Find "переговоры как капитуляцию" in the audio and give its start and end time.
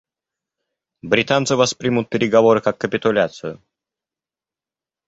2.09-3.61